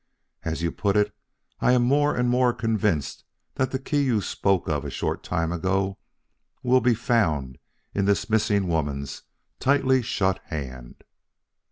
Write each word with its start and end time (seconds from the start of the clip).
"As 0.43 0.63
you 0.63 0.71
put 0.71 0.97
it, 0.97 1.15
I 1.59 1.73
am 1.73 1.83
more 1.83 2.15
and 2.15 2.27
more 2.27 2.53
convinced 2.53 3.23
that 3.53 3.69
the 3.69 3.77
key 3.77 4.01
you 4.01 4.19
spoke 4.19 4.67
of 4.67 4.83
a 4.83 4.89
short 4.89 5.21
time 5.21 5.51
ago 5.51 5.99
will 6.63 6.81
be 6.81 6.95
found 6.95 7.59
in 7.93 8.05
this 8.05 8.27
missing 8.27 8.67
woman's 8.67 9.21
tightly 9.59 10.01
shut 10.01 10.39
hand." 10.45 11.03